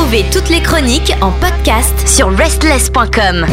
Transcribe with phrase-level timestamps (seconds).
[0.00, 3.44] Retrouvez toutes les chroniques en podcast sur restless.com.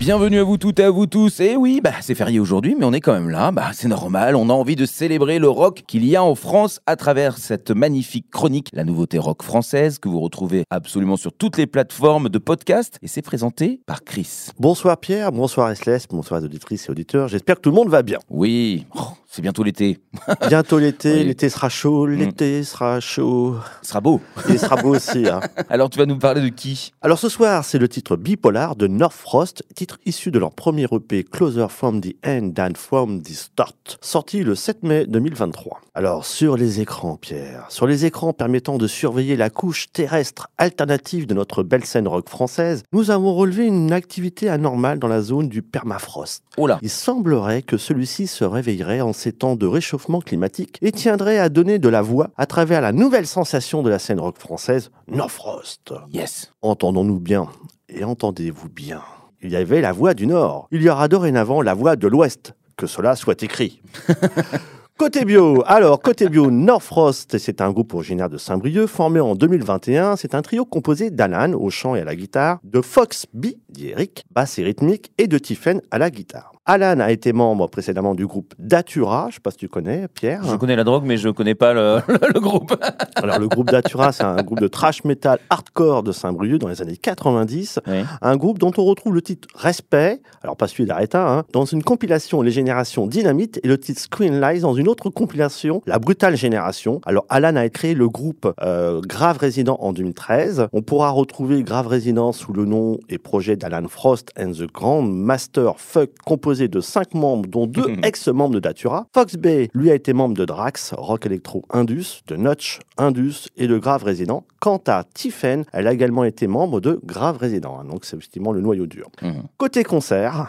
[0.00, 1.38] Bienvenue à vous toutes et à vous tous.
[1.38, 3.52] Et oui, bah, c'est férié aujourd'hui, mais on est quand même là.
[3.52, 4.34] Bah, c'est normal.
[4.34, 7.70] On a envie de célébrer le rock qu'il y a en France à travers cette
[7.70, 12.38] magnifique chronique, la nouveauté rock française que vous retrouvez absolument sur toutes les plateformes de
[12.38, 12.98] podcast.
[13.00, 14.48] Et c'est présenté par Chris.
[14.58, 17.28] Bonsoir Pierre, bonsoir Esles, bonsoir les auditrices et auditeurs.
[17.28, 18.18] J'espère que tout le monde va bien.
[18.30, 19.98] Oui, oh, c'est bientôt l'été.
[20.48, 21.24] Bientôt l'été, Oui.
[21.24, 23.56] l'été sera chaud, l'été sera chaud.
[23.82, 24.20] Ce sera beau.
[24.48, 25.26] Il sera beau aussi.
[25.28, 25.40] hein.
[25.68, 26.92] Alors tu vas nous parler de qui?
[27.02, 30.86] Alors ce soir, c'est le titre bipolar de North Frost, titre issu de leur premier
[30.92, 35.80] EP Closer from the End than from the Start, sorti le 7 mai 2023.
[35.96, 41.26] Alors sur les écrans, Pierre, sur les écrans permettant de surveiller la couche terrestre alternative
[41.26, 45.48] de notre belle scène rock française, nous avons relevé une activité anormale dans la zone
[45.48, 46.44] du permafrost.
[46.56, 50.92] Oh là Il semblerait que celui-ci se réveillerait en ces temps de réchauffement climatique et
[50.92, 54.36] tiendrait à donner de la voix à travers la nouvelle sensation de la scène rock
[54.36, 55.94] française, Norfrost.
[56.12, 56.52] Yes.
[56.60, 57.48] Entendons-nous bien
[57.88, 59.02] et entendez-vous bien.
[59.40, 60.68] Il y avait la voix du Nord.
[60.72, 62.54] Il y aura dorénavant la voix de l'Ouest.
[62.76, 63.80] Que cela soit écrit.
[64.96, 70.14] Côté bio, alors côté bio, Norfrost, c'est un groupe originaire de Saint-Brieuc formé en 2021.
[70.14, 73.88] C'est un trio composé d'Alan au chant et à la guitare, de Fox B, dit
[73.88, 76.52] Eric, basse et rythmique, et de Tiffen à la guitare.
[76.66, 80.42] Alan a été membre précédemment du groupe Datura, je sais pas si tu connais, Pierre.
[80.44, 81.98] Je connais la drogue, mais je connais pas le,
[82.32, 82.74] le groupe.
[83.16, 86.80] Alors le groupe Datura, c'est un groupe de trash metal hardcore de Saint-Brieuc dans les
[86.80, 87.80] années 90.
[87.86, 88.04] Oui.
[88.22, 91.82] Un groupe dont on retrouve le titre Respect, alors pas celui d'Areta, hein, dans une
[91.82, 96.36] compilation Les Générations Dynamite et le titre Screen Lies dans une autre compilation La Brutale
[96.36, 97.00] Génération.
[97.06, 100.68] Alors Alan a créé le groupe euh, Grave Résident en 2013.
[100.72, 105.02] On pourra retrouver Grave Résident sous le nom et projet d'Alan Frost and the Grand
[105.02, 109.06] Master Fuck composé de cinq membres dont deux ex-membres de Datura.
[109.14, 113.66] Fox Bay, lui, a été membre de Drax, Rock Electro Indus, de Notch, Indus et
[113.66, 114.44] de Grave Résident.
[114.60, 117.78] Quant à Tiffen, elle a également été membre de Grave Résident.
[117.80, 119.08] hein, donc c'est effectivement le noyau dur.
[119.22, 119.44] Mhm.
[119.56, 120.48] Côté concert,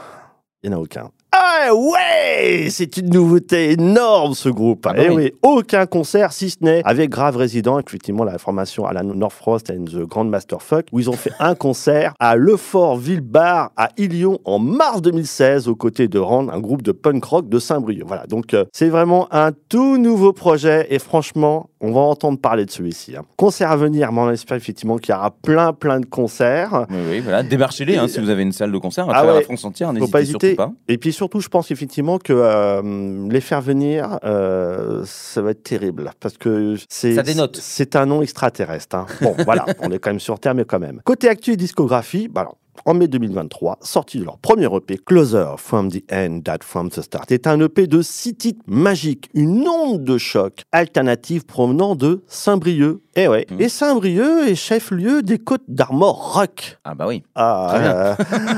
[0.64, 1.12] il n'y en a aucun.
[1.38, 4.86] Ah ouais C'est une nouveauté énorme ce groupe.
[4.88, 5.16] Ah bah Eh oui.
[5.16, 9.70] oui, aucun concert si ce n'est avec Grave Résident, effectivement la formation à la Northfrost
[9.70, 13.90] and the Grand Master Fuck, où ils ont fait un concert à Lefort-Ville Bar à
[13.98, 18.06] Ilion en mars 2016 aux côtés de Rand, un groupe de punk rock de Saint-Brieuc.
[18.08, 22.66] Voilà, donc euh, c'est vraiment un tout nouveau projet et franchement, on va entendre parler
[22.66, 23.16] de celui-ci.
[23.18, 23.24] hein.
[23.36, 26.86] Concert à venir, mais on espère effectivement qu'il y aura plein plein de concerts.
[26.90, 27.44] Oui, oui, voilà.
[27.44, 29.34] Démarchez-les hein, si vous avez une salle de concert à Ah ouais.
[29.36, 29.92] la France entière.
[29.98, 30.56] Faut pas surtout hésiter.
[30.56, 30.72] pas.
[30.88, 35.64] Et puis surtout, je pense effectivement que euh, les faire venir, euh, ça va être
[35.64, 38.96] terrible parce que c'est un nom extraterrestre.
[38.96, 39.08] hein.
[39.22, 41.02] Bon, voilà, on est quand même sur Terre, mais quand même.
[41.04, 45.56] Côté actu et discographie, bah alors, en mai 2023, sorti de leur premier EP, Closer
[45.58, 49.68] from the End That From the Start, est un EP de six titres magiques, une
[49.68, 53.00] onde de choc alternative provenant de Saint-Brieuc.
[53.18, 53.46] Eh ouais.
[53.50, 53.62] Mhm.
[53.62, 56.78] Et Saint-Brieuc est chef-lieu des Côtes d'Armor Rock.
[56.84, 57.24] Ah bah oui.
[57.34, 57.92] Ah, Très bien.
[57.96, 58.16] euh,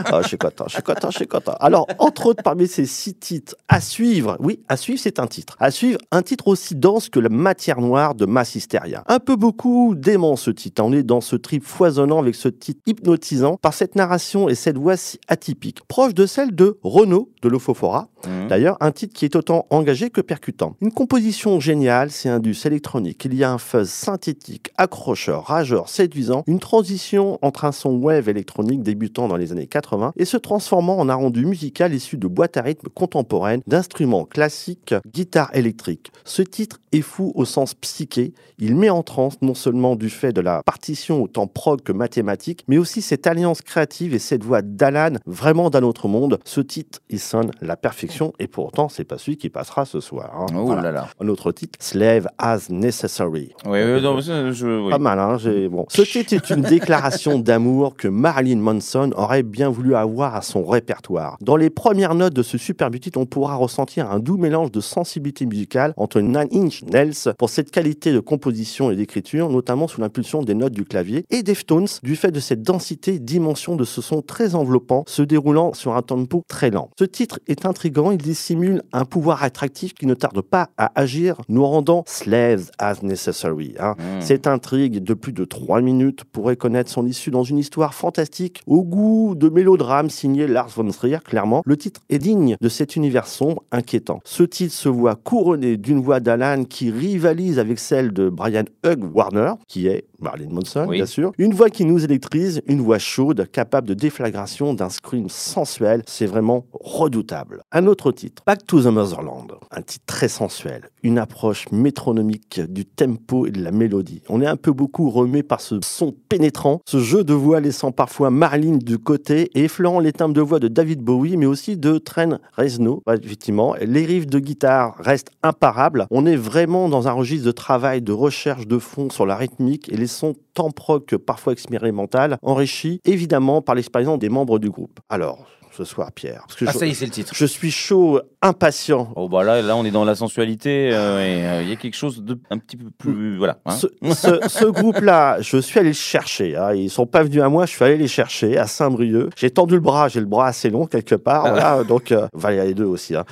[0.11, 1.53] ah, je suis content, je suis content, je suis content.
[1.59, 5.55] Alors, entre autres, parmi ces six titres à suivre, oui, à suivre, c'est un titre.
[5.59, 9.03] À suivre, un titre aussi dense que la matière noire de Mass Hysteria.
[9.07, 10.81] Un peu beaucoup dément ce titre.
[10.83, 14.77] On est dans ce trip foisonnant avec ce titre hypnotisant par cette narration et cette
[14.77, 18.07] voix si atypique, proche de celle de Renaud de l'Ophophora.
[18.25, 18.47] Mhm.
[18.47, 20.75] D'ailleurs, un titre qui est autant engagé que percutant.
[20.81, 23.25] Une composition géniale, c'est un dus électronique.
[23.25, 26.43] Il y a un fuzz synthétique, accrocheur, rageur, séduisant.
[26.47, 30.97] Une transition entre un son wave électronique débutant dans les années 80 et se transformant
[30.97, 36.11] en un rendu musical issu de boîtes à rythme contemporaines, d'instruments classiques, guitare électrique.
[36.25, 38.33] Ce titre est fou au sens psyché.
[38.59, 42.63] Il met en transe non seulement du fait de la partition autant prog que mathématique,
[42.67, 46.39] mais aussi cette alliance créative et cette voix d'Alan vraiment d'un autre monde.
[46.45, 48.06] Ce titre, il sonne la perfection
[48.39, 50.31] et pourtant, c'est pas celui qui passera ce soir.
[50.37, 50.45] hein.
[50.55, 50.81] Oh Voilà.
[50.83, 51.07] là là.
[51.19, 53.53] Un autre titre, Slave as Necessary.
[53.65, 54.89] Oui, oui, non, ça, je, oui.
[54.91, 55.37] Pas mal, hein
[55.69, 55.85] bon.
[55.89, 60.65] Ce titre est une déclaration d'amour que Marilyn Manson aurait bien voulu avoir à son
[60.65, 61.37] répertoire.
[61.41, 64.79] Dans les premières notes de ce superbe titre, on pourra ressentir un doux mélange de
[64.81, 70.01] sensibilité musicale entre Nine Inch Nails pour cette qualité de composition et d'écriture, notamment sous
[70.01, 73.83] l'impulsion des notes du clavier, et Deftones du fait de cette densité et dimension de
[73.83, 76.89] ce son très enveloppant, se déroulant sur un tempo très lent.
[76.99, 81.41] Ce titre est intrigant, il dissimule un pouvoir attractif qui ne tarde pas à agir,
[81.49, 83.73] nous rendant slaves as necessary.
[83.79, 83.95] hein.
[83.97, 84.21] Mhm.
[84.21, 88.61] Cette intrigue de plus de 3 minutes pourrait connaître son issue dans une histoire fantastique
[88.67, 91.61] au goût de mélodrame signé Lars von Trier, clairement.
[91.65, 94.19] Le titre est digne de cet univers sombre, inquiétant.
[94.25, 99.03] Ce titre se voit couronné d'une voix d'Alan qui rivalise avec celle de Brian Hugh
[99.13, 100.97] Warner, qui est Marilyn Manson, Oui.
[100.97, 101.31] bien sûr.
[101.37, 106.03] Une voix qui nous électrise, une voix chaude, capable de déflagration d'un scream sensuel.
[106.07, 107.61] C'est vraiment redoutable.
[107.71, 109.53] Un autre titre, Back to the Motherland.
[109.71, 114.21] Un titre très sensuel, une approche métronomique du tempo et de la mélodie.
[114.29, 117.91] On est un peu beaucoup remué par ce son pénétrant, ce jeu de voix laissant
[117.91, 121.77] parfois Marilyn de côté et effleurant les timbres de voix de David Bowie, mais aussi
[121.77, 123.01] de Trent Reznor.
[123.07, 126.07] effectivement, les riffs de guitare restent imparables.
[126.11, 129.89] On est vraiment dans un registre de travail, de recherche de fond sur la rythmique
[129.91, 134.69] et les sons tant proc que parfois expérimental, enrichis évidemment par l'expérience des membres du
[134.69, 134.99] groupe.
[135.09, 135.45] Alors,
[135.77, 136.43] ce soir, Pierre.
[136.47, 137.33] Parce que ah, ça y est, c'est le titre.
[137.35, 139.11] Je suis chaud, impatient.
[139.15, 141.75] Oh, bah là, là, on est dans la sensualité euh, et euh, il y a
[141.75, 143.37] quelque chose de un petit peu plus.
[143.37, 143.59] Voilà.
[143.65, 143.75] Hein.
[143.75, 146.55] Ce, groupe-là, je suis allé le chercher.
[146.55, 146.73] Hein.
[146.73, 149.29] Ils sont pas venus à moi, je suis allé les chercher à Saint-Brieuc.
[149.35, 151.45] J'ai tendu le bras, j'ai le bras assez long quelque part.
[151.45, 151.51] Ah.
[151.51, 153.15] voilà, donc, euh, il y a les deux aussi.
[153.15, 153.25] Hein.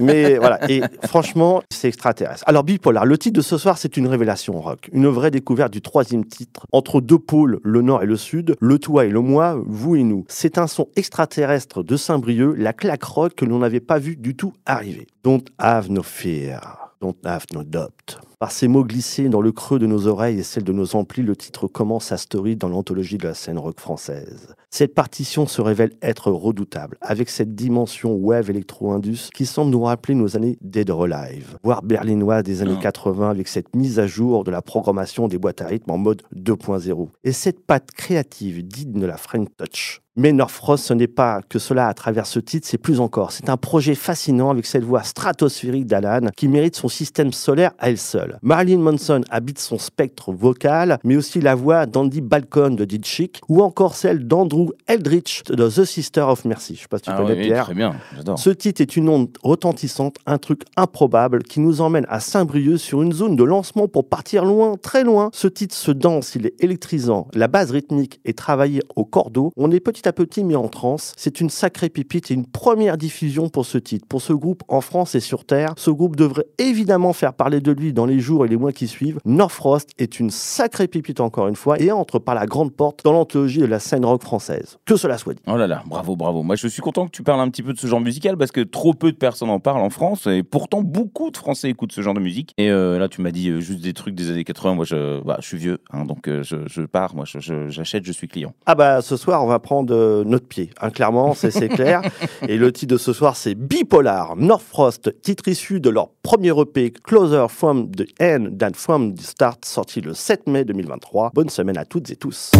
[0.00, 2.44] Mais voilà, et franchement, c'est extraterrestre.
[2.46, 4.90] Alors, Bipolar, le titre de ce soir, c'est une révélation rock.
[4.92, 6.66] Une vraie découverte du troisième titre.
[6.72, 10.02] Entre deux pôles, le nord et le sud, le toi et le moi, vous et
[10.02, 10.24] nous.
[10.28, 14.34] C'est un son extraterrestre de Saint-Brieuc, la claque rock que l'on n'avait pas vu du
[14.34, 15.06] tout arriver.
[15.22, 16.60] Don't have no fear,
[17.00, 17.99] don't have no doubt.
[18.40, 21.22] Par ces mots glissés dans le creux de nos oreilles et celles de nos amplis,
[21.22, 24.54] le titre commence sa story dans l'anthologie de la scène rock française.
[24.70, 30.14] Cette partition se révèle être redoutable, avec cette dimension wave électro-indus qui semble nous rappeler
[30.14, 34.42] nos années Dead or Alive, voire berlinois des années 80 avec cette mise à jour
[34.42, 37.08] de la programmation des boîtes à rythme en mode 2.0.
[37.24, 41.58] Et cette patte créative digne de la French Touch mais Northfrost, ce n'est pas que
[41.58, 43.32] cela à travers ce titre, c'est plus encore.
[43.32, 47.90] C'est un projet fascinant avec cette voix stratosphérique d'Alan qui mérite son système solaire à
[47.90, 48.38] elle seule.
[48.42, 53.62] Marilyn Manson habite son spectre vocal, mais aussi la voix d'Andy Balcon de Chick ou
[53.62, 56.74] encore celle d'Andrew Eldritch de The Sister of Mercy.
[56.74, 57.64] Je sais pas si tu ah connais Pierre.
[57.64, 57.94] Très bien,
[58.36, 63.02] Ce titre est une onde retentissante, un truc improbable qui nous emmène à Saint-Brieuc sur
[63.02, 65.30] une zone de lancement pour partir loin, très loin.
[65.32, 67.28] Ce titre se danse, il est électrisant.
[67.34, 69.52] La base rythmique est travaillée au cordeau.
[69.56, 71.12] On est petit à petit mis en transe.
[71.16, 74.06] C'est une sacrée pipite et une première diffusion pour ce titre.
[74.08, 77.72] Pour ce groupe en France et sur Terre, ce groupe devrait évidemment faire parler de
[77.72, 79.18] lui dans les jours et les mois qui suivent.
[79.24, 83.12] Northfrost est une sacrée pipite encore une fois et entre par la grande porte dans
[83.12, 84.78] l'anthologie de la scène rock française.
[84.84, 85.40] Que cela soit dit.
[85.46, 86.42] Oh là là, bravo, bravo.
[86.42, 88.52] Moi je suis content que tu parles un petit peu de ce genre musical parce
[88.52, 91.92] que trop peu de personnes en parlent en France et pourtant beaucoup de Français écoutent
[91.92, 92.52] ce genre de musique.
[92.58, 94.74] Et euh, là tu m'as dit euh, juste des trucs des années 80.
[94.74, 97.14] Moi je, bah, je suis vieux, hein, donc euh, je, je, pars.
[97.14, 98.52] Moi j'achète, je, je, suis client.
[98.66, 100.70] Ah bah ce soir on va prendre notre pied.
[100.80, 102.02] Hein, clairement, c'est clair.
[102.48, 106.90] Et le titre de ce soir, c'est Bipolar, Northfrost, titre issu de leur premier EP
[106.90, 111.30] Closer From the End, Dan From the Start, sorti le 7 mai 2023.
[111.32, 112.50] Bonne semaine à toutes et tous.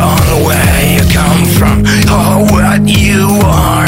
[0.00, 0.77] on way
[1.18, 1.78] come from.
[2.10, 3.87] Or what you are.